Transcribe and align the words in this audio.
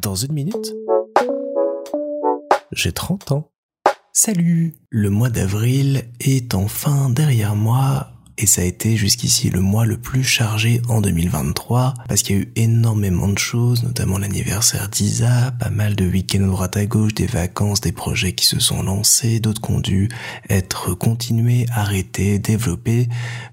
Dans 0.00 0.14
une 0.14 0.32
minute, 0.32 0.74
j'ai 2.72 2.92
30 2.92 3.32
ans. 3.32 3.50
Salut 4.12 4.74
Le 4.90 5.10
mois 5.10 5.30
d'avril 5.30 6.04
est 6.20 6.54
enfin 6.54 7.10
derrière 7.10 7.56
moi 7.56 8.12
et 8.36 8.46
ça 8.46 8.62
a 8.62 8.64
été 8.64 8.96
jusqu'ici 8.96 9.50
le 9.50 9.60
mois 9.60 9.84
le 9.84 9.96
plus 9.96 10.22
chargé 10.22 10.80
en 10.88 11.00
2023 11.00 11.94
parce 12.08 12.22
qu'il 12.22 12.36
y 12.36 12.38
a 12.38 12.42
eu 12.42 12.52
énormément 12.54 13.26
de 13.26 13.38
choses, 13.38 13.82
notamment 13.82 14.18
l'anniversaire 14.18 14.88
d'Isa, 14.88 15.50
pas 15.58 15.70
mal 15.70 15.96
de 15.96 16.06
week-ends 16.06 16.46
droite 16.46 16.76
à 16.76 16.86
gauche, 16.86 17.14
des 17.14 17.26
vacances, 17.26 17.80
des 17.80 17.92
projets 17.92 18.34
qui 18.34 18.46
se 18.46 18.60
sont 18.60 18.82
lancés, 18.82 19.40
d'autres 19.40 19.60
qui 19.60 19.72
ont 19.72 19.80
dû 19.80 20.08
être 20.48 20.94
continués, 20.94 21.66
arrêtés, 21.72 22.38
développés. 22.38 23.08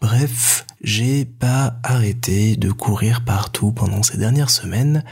Bref, 0.00 0.64
j'ai 0.80 1.24
pas 1.24 1.78
arrêté 1.82 2.56
de 2.56 2.70
courir 2.70 3.24
partout 3.24 3.72
pendant 3.72 4.02
ces 4.02 4.16
dernières 4.16 4.50
semaines 4.50 5.04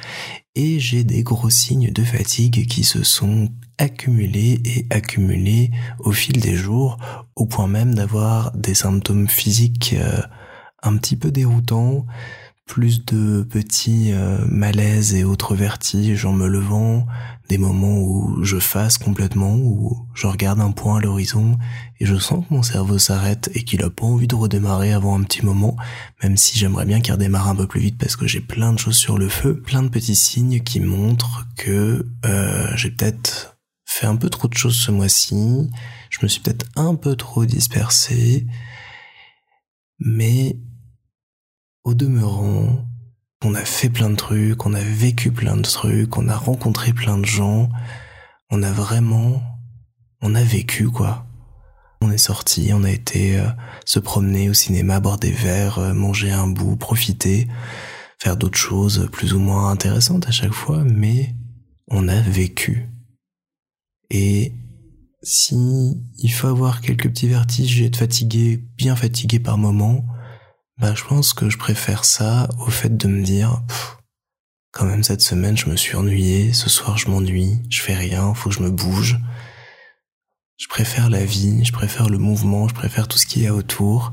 et 0.55 0.79
j'ai 0.79 1.05
des 1.05 1.23
gros 1.23 1.51
signes 1.51 1.91
de 1.91 2.03
fatigue 2.03 2.67
qui 2.67 2.85
se 2.85 3.03
sont 3.03 3.49
accumulés 3.79 4.61
et 4.65 4.87
accumulés 4.91 5.71
au 5.99 6.13
fil 6.13 6.41
des 6.41 6.55
jours 6.55 6.99
au 7.35 7.47
point 7.47 7.67
même 7.67 7.95
d'avoir 7.95 8.53
des 8.53 8.75
symptômes 8.75 9.29
physiques 9.29 9.95
euh, 9.99 10.23
un 10.83 10.97
petit 10.97 11.17
peu 11.17 11.31
déroutants, 11.31 12.07
plus 12.67 13.05
de 13.05 13.43
petits 13.43 14.13
euh, 14.13 14.45
malaises 14.49 15.15
et 15.15 15.25
autres 15.25 15.55
vertiges 15.55 16.25
en 16.25 16.33
me 16.33 16.49
levant, 16.49 17.07
des 17.49 17.59
moments 17.59 18.01
où 18.01 18.43
je 18.43 18.59
fasse 18.59 18.99
complètement, 18.99 19.55
où 19.55 20.07
je 20.15 20.27
regarde 20.27 20.61
un 20.61 20.73
point 20.73 20.99
à 20.99 21.01
l'horizon 21.01 21.59
et 22.01 22.07
je 22.07 22.17
sens 22.17 22.45
que 22.45 22.53
mon 22.53 22.65
cerveau 22.65 22.99
s'arrête 22.99 23.51
et 23.55 23.63
qu'il 23.63 23.85
a 23.85 23.91
pas 23.91 24.05
envie 24.05 24.27
de 24.27 24.35
redémarrer 24.35 24.93
avant 24.93 25.19
un 25.19 25.23
petit 25.23 25.45
moment, 25.47 25.77
même 26.23 26.37
si 26.37 26.59
j'aimerais 26.59 26.87
bien 26.87 27.01
qu'il 27.01 27.13
redémarre 27.13 27.49
un 27.49 27.55
peu 27.55 27.69
plus 27.69 27.81
vite 27.81 27.99
parce 27.99 28.17
que 28.17 28.27
j'ai 28.27 28.41
plein 28.41 28.73
de 28.73 28.79
choses 28.79 28.97
sur 28.97 29.17
le 29.17 29.29
feu, 29.29 29.61
plein 29.61 29.85
de 29.85 29.89
petits 29.89 30.17
signes 30.17 30.61
qui 30.61 30.81
montrent 30.81 31.47
que 31.57 32.05
euh, 32.25 32.69
j'ai 32.75 32.91
peut-être 32.91 33.57
fait 33.85 34.07
un 34.07 34.17
peu 34.17 34.29
trop 34.29 34.49
de 34.49 34.55
choses 34.55 34.77
ce 34.77 34.91
mois-ci, 34.91 35.71
je 36.11 36.19
me 36.23 36.29
suis 36.29 36.41
peut-être 36.41 36.67
un 36.75 36.97
peu 36.97 37.15
trop 37.15 37.47
dispersé, 37.47 38.45
mais 40.01 40.57
au 41.87 41.95
demeurant, 41.95 42.85
on 43.45 43.55
a 43.55 43.65
fait 43.65 43.89
plein 43.89 44.11
de 44.11 44.17
trucs, 44.17 44.67
on 44.67 44.75
a 44.75 44.83
vécu 44.83 45.31
plein 45.31 45.57
de 45.57 45.63
trucs, 45.63 46.17
on 46.19 46.29
a 46.29 46.37
rencontré 46.37 46.93
plein 46.93 47.17
de 47.17 47.25
gens, 47.25 47.69
on 48.51 48.65
a 48.65 48.73
vraiment, 48.73 49.41
on 50.21 50.35
a 50.35 50.43
vécu 50.43 50.91
quoi. 50.91 51.25
On 52.01 52.11
est 52.11 52.19
sorti, 52.19 52.73
on 52.75 52.83
a 52.83 52.91
été 52.91 53.39
euh, 53.39 53.47
se 53.85 54.01
promener 54.01 54.51
au 54.51 54.53
cinéma, 54.53 54.99
boire 54.99 55.19
des 55.19 55.31
verres, 55.31 55.79
euh, 55.79 55.95
manger 55.95 56.33
un 56.33 56.49
bout, 56.49 56.75
profiter, 56.75 57.47
faire 58.19 58.37
d'autres 58.37 58.59
choses 58.59 59.09
plus 59.13 59.33
ou 59.33 59.39
moins 59.39 59.71
intéressantes 59.71 60.27
à 60.27 60.33
chaque 60.33 60.53
fois, 60.53 60.83
mais 60.83 61.37
on 61.87 62.09
a 62.09 62.21
vécu. 62.21 62.91
Et 64.11 64.55
si 65.23 66.03
il 66.19 66.33
faut 66.33 66.49
avoir 66.49 66.81
quelques 66.81 67.09
petits 67.11 67.29
vertiges 67.29 67.81
et 67.81 67.87
être 67.87 67.97
fatigué, 67.97 68.61
bien 68.77 68.97
fatigué 68.97 69.39
par 69.39 69.57
moment, 69.57 70.05
bah, 70.79 70.95
je 70.95 71.05
pense 71.05 71.33
que 71.33 71.49
je 71.49 71.59
préfère 71.59 72.05
ça 72.05 72.49
au 72.59 72.71
fait 72.71 72.97
de 72.97 73.09
me 73.09 73.23
dire, 73.23 73.63
quand 74.73 74.85
même 74.85 75.03
cette 75.03 75.23
semaine 75.23 75.57
je 75.57 75.71
me 75.71 75.77
suis 75.77 75.97
ennuyé, 75.97 76.53
ce 76.53 76.69
soir 76.69 76.99
je 76.99 77.09
m'ennuie, 77.09 77.63
je 77.71 77.81
fais 77.81 77.95
rien, 77.95 78.35
faut 78.35 78.51
que 78.51 78.57
je 78.57 78.63
me 78.63 78.71
bouge. 78.71 79.19
Je 80.59 80.69
préfère 80.69 81.11
la 81.11 81.25
vie, 81.25 81.65
je 81.65 81.73
préfère 81.73 82.09
le 82.09 82.19
mouvement, 82.19 82.69
je 82.69 82.75
préfère 82.75 83.09
tout 83.09 83.19
ce 83.19 83.27
qu'il 83.27 83.43
y 83.43 83.47
a 83.47 83.55
autour, 83.55 84.13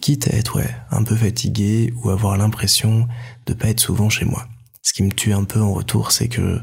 quitte 0.00 0.28
à 0.28 0.36
être 0.36 0.56
ouais, 0.56 0.76
un 0.90 1.04
peu 1.04 1.16
fatigué 1.16 1.92
ou 1.96 2.10
avoir 2.10 2.36
l'impression 2.36 3.08
de 3.46 3.54
pas 3.54 3.68
être 3.68 3.80
souvent 3.80 4.08
chez 4.08 4.24
moi. 4.24 4.48
Ce 4.82 4.92
qui 4.92 5.02
me 5.04 5.12
tue 5.12 5.32
un 5.32 5.44
peu 5.44 5.60
en 5.60 5.72
retour, 5.72 6.10
c'est 6.10 6.28
que 6.28 6.60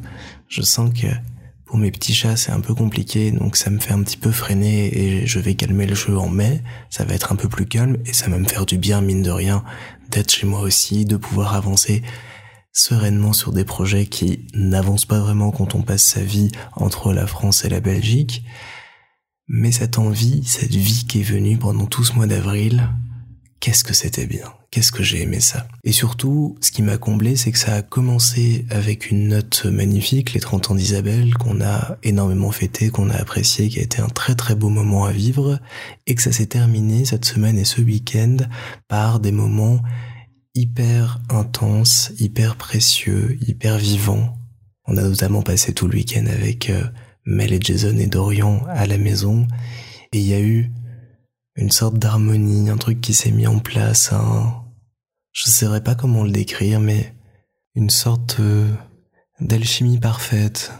je 0.48 0.62
sens 0.62 0.92
que 0.94 1.08
pour 1.70 1.78
mes 1.78 1.92
petits 1.92 2.16
chats, 2.16 2.36
c'est 2.36 2.52
un 2.52 2.62
peu 2.62 2.74
compliqué, 2.74 3.30
donc 3.30 3.56
ça 3.56 3.70
me 3.70 3.78
fait 3.78 3.94
un 3.94 4.02
petit 4.02 4.18
peu 4.18 4.32
freiner 4.32 4.88
et 4.88 5.28
je 5.28 5.38
vais 5.38 5.54
calmer 5.54 5.86
le 5.86 5.94
jeu 5.94 6.18
en 6.18 6.28
mai. 6.28 6.64
Ça 6.90 7.06
va 7.06 7.14
être 7.14 7.32
un 7.32 7.36
peu 7.36 7.48
plus 7.48 7.68
calme 7.68 7.98
et 8.08 8.14
ça 8.14 8.28
va 8.28 8.40
me 8.40 8.48
faire 8.48 8.66
du 8.66 8.80
bien, 8.80 9.02
mine 9.02 9.22
de 9.22 9.30
rien, 9.30 9.64
d'être 10.10 10.32
chez 10.32 10.48
moi 10.48 10.62
aussi, 10.62 11.06
de 11.06 11.16
pouvoir 11.16 11.54
avancer 11.54 12.02
sereinement 12.74 13.34
sur 13.34 13.52
des 13.52 13.66
projets 13.66 14.08
qui 14.08 14.48
n'avancent 14.56 15.06
pas 15.06 15.20
vraiment 15.20 15.52
quand 15.52 15.76
on 15.76 15.84
passe 15.84 16.02
sa 16.02 16.24
vie 16.24 16.52
entre 16.76 17.14
la 17.14 17.28
France 17.28 17.64
et 17.66 17.70
la 17.70 17.82
Belgique. 17.82 18.44
Mais 19.48 19.72
cette 19.72 20.00
envie, 20.00 20.44
cette 20.46 20.74
vie 20.74 21.06
qui 21.08 21.20
est 21.20 21.24
venue 21.24 21.60
pendant 21.60 21.86
tout 21.86 22.04
ce 22.04 22.14
mois 22.14 22.26
d'avril, 22.26 22.90
qu'est-ce 23.60 23.84
que 23.84 23.94
c'était 23.94 24.26
bien, 24.26 24.52
qu'est-ce 24.72 24.92
que 24.92 25.04
j'ai 25.04 25.22
aimé 25.22 25.40
ça? 25.40 25.68
Et 25.84 25.92
surtout, 25.92 26.58
ce 26.62 26.72
qui 26.72 26.82
m'a 26.82 26.98
comblé, 26.98 27.36
c'est 27.36 27.52
que 27.52 27.58
ça 27.58 27.76
a 27.76 27.82
commencé 27.82 28.66
avec 28.70 29.10
une 29.10 29.30
note 29.30 29.66
magnifique, 29.66 30.34
les 30.34 30.40
30 30.40 30.72
ans 30.72 30.76
d'Isabelle, 30.76 31.34
qu'on 31.36 31.62
a 31.62 31.98
énormément 32.04 32.52
fêté, 32.52 32.90
qu'on 32.90 33.10
a 33.10 33.16
apprécié, 33.16 33.70
qui 33.70 33.80
a 33.80 33.84
été 33.84 34.02
un 34.02 34.08
très 34.08 34.36
très 34.36 34.56
beau 34.56 34.70
moment 34.70 35.06
à 35.06 35.12
vivre, 35.12 35.60
et 36.08 36.16
que 36.16 36.22
ça 36.22 36.32
s'est 36.32 36.48
terminé 36.48 37.06
cette 37.06 37.26
semaine 37.26 37.58
et 37.58 37.66
ce 37.66 37.82
week-end 37.82 38.38
par 38.88 39.20
des 39.20 39.32
moments 39.32 39.82
hyper 40.56 41.20
intenses, 41.30 42.12
hyper 42.20 42.56
précieux, 42.56 43.38
hyper 43.48 43.78
vivants. 43.78 44.36
On 44.86 44.98
a 44.98 45.04
notamment 45.04 45.42
passé 45.42 45.74
tout 45.74 45.88
le 45.88 45.96
week-end 45.96 46.26
avec 46.26 46.70
euh, 46.70 46.84
Mel 47.26 47.54
et 47.54 47.62
Jason 47.62 47.96
et 47.98 48.08
Dorian 48.08 48.64
à 48.70 48.86
la 48.86 48.98
maison, 48.98 49.48
et 50.12 50.20
il 50.20 50.28
y 50.28 50.34
a 50.34 50.42
eu 50.42 50.72
une 51.56 51.72
sorte 51.72 52.00
d'harmonie, 52.00 52.70
un 52.70 52.78
truc 52.78 53.02
qui 53.02 53.14
s'est 53.14 53.32
mis 53.32 53.48
en 53.48 53.60
place, 53.60 54.14
un... 54.14 54.59
je 55.40 55.50
saurais 55.50 55.82
pas 55.82 55.96
comment 55.96 56.24
le 56.24 56.32
décrire, 56.32 56.82
mais 56.82 57.14
une 57.74 57.90
sorte 57.90 58.38
euh, 58.42 58.68
d'alchimie 59.40 59.98
parfaite, 59.98 60.74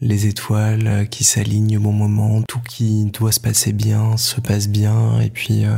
les 0.00 0.26
étoiles 0.26 1.08
qui 1.10 1.24
s'alignent 1.24 1.76
au 1.76 1.82
bon 1.82 1.92
moment, 1.92 2.42
tout 2.48 2.60
qui 2.60 3.04
doit 3.06 3.32
se 3.32 3.40
passer 3.40 3.74
bien 3.74 4.16
se 4.16 4.40
passe 4.40 4.68
bien, 4.68 5.20
et 5.20 5.28
puis 5.28 5.66
euh, 5.66 5.76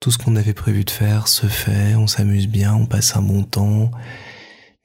tout 0.00 0.10
ce 0.10 0.16
qu'on 0.16 0.36
avait 0.36 0.54
prévu 0.54 0.84
de 0.84 0.90
faire 0.90 1.28
se 1.28 1.46
fait, 1.46 1.96
on 1.96 2.06
s'amuse 2.06 2.48
bien, 2.48 2.74
on 2.74 2.86
passe 2.86 3.14
un 3.14 3.22
bon 3.22 3.42
temps, 3.42 3.90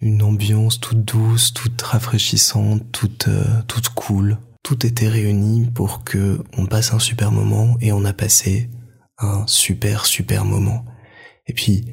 une 0.02 0.22
ambiance 0.22 0.82
toute 0.82 1.06
douce, 1.06 1.54
toute 1.54 1.82
rafraîchissante, 1.82 2.92
toute, 2.92 3.30
euh, 3.30 3.62
toute 3.68 3.88
cool. 3.90 4.38
Tout 4.64 4.86
était 4.86 5.08
réuni 5.08 5.66
pour 5.68 6.04
que 6.04 6.44
on 6.58 6.66
passe 6.66 6.94
un 6.94 7.00
super 7.00 7.32
moment 7.32 7.78
et 7.80 7.94
on 7.94 8.04
a 8.04 8.12
passé 8.12 8.70
un 9.18 9.48
super 9.48 10.06
super 10.06 10.44
moment. 10.44 10.84
Et 11.48 11.54
puis 11.54 11.86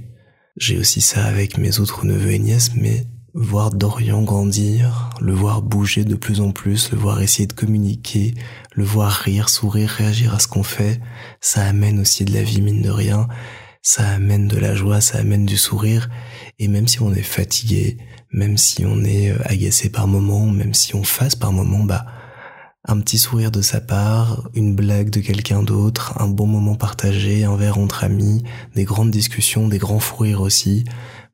j'ai 0.56 0.78
aussi 0.78 1.00
ça 1.00 1.24
avec 1.24 1.58
mes 1.58 1.80
autres 1.80 2.06
neveux 2.06 2.32
et 2.32 2.38
nièces, 2.38 2.74
mais 2.74 3.06
voir 3.34 3.72
Dorian 3.72 4.22
grandir, 4.22 5.10
le 5.20 5.32
voir 5.32 5.60
bouger 5.62 6.04
de 6.04 6.14
plus 6.14 6.40
en 6.40 6.52
plus, 6.52 6.92
le 6.92 6.98
voir 6.98 7.20
essayer 7.20 7.48
de 7.48 7.52
communiquer, 7.52 8.34
le 8.72 8.84
voir 8.84 9.10
rire, 9.10 9.48
sourire, 9.48 9.88
réagir 9.88 10.34
à 10.34 10.38
ce 10.38 10.46
qu'on 10.46 10.62
fait, 10.62 11.00
ça 11.40 11.64
amène 11.64 11.98
aussi 11.98 12.24
de 12.24 12.32
la 12.32 12.44
vie 12.44 12.62
mine 12.62 12.82
de 12.82 12.90
rien, 12.90 13.26
ça 13.82 14.08
amène 14.08 14.46
de 14.46 14.56
la 14.56 14.76
joie, 14.76 15.00
ça 15.00 15.18
amène 15.18 15.44
du 15.44 15.56
sourire, 15.56 16.08
et 16.60 16.68
même 16.68 16.86
si 16.86 17.02
on 17.02 17.12
est 17.12 17.22
fatigué, 17.22 17.98
même 18.30 18.56
si 18.56 18.86
on 18.86 19.02
est 19.02 19.30
euh, 19.30 19.38
agacé 19.44 19.90
par 19.90 20.06
moment, 20.06 20.46
même 20.46 20.72
si 20.72 20.94
on 20.94 21.02
fasse 21.02 21.34
par 21.34 21.52
moment, 21.52 21.82
bah 21.82 22.06
un 22.86 23.00
petit 23.00 23.18
sourire 23.18 23.50
de 23.50 23.62
sa 23.62 23.80
part, 23.80 24.48
une 24.54 24.74
blague 24.74 25.10
de 25.10 25.20
quelqu'un 25.20 25.62
d'autre, 25.62 26.20
un 26.20 26.28
bon 26.28 26.46
moment 26.46 26.74
partagé, 26.74 27.44
un 27.44 27.56
verre 27.56 27.78
entre 27.78 28.04
amis, 28.04 28.42
des 28.74 28.84
grandes 28.84 29.10
discussions, 29.10 29.68
des 29.68 29.78
grands 29.78 30.00
fous 30.00 30.22
rires 30.22 30.42
aussi, 30.42 30.84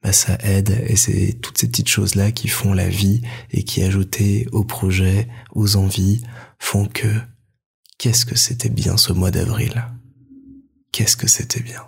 bah 0.02 0.12
ça 0.12 0.38
aide 0.42 0.84
et 0.86 0.96
c'est 0.96 1.38
toutes 1.42 1.58
ces 1.58 1.68
petites 1.68 1.88
choses-là 1.88 2.30
qui 2.30 2.48
font 2.48 2.72
la 2.72 2.88
vie 2.88 3.20
et 3.50 3.64
qui 3.64 3.82
ajoutées 3.82 4.46
au 4.52 4.64
projet, 4.64 5.28
aux 5.52 5.76
envies, 5.76 6.22
font 6.58 6.86
que 6.86 7.08
qu'est-ce 7.98 8.24
que 8.24 8.36
c'était 8.36 8.70
bien 8.70 8.96
ce 8.96 9.12
mois 9.12 9.30
d'avril? 9.30 9.84
Qu'est-ce 10.92 11.16
que 11.16 11.28
c'était 11.28 11.60
bien? 11.60 11.82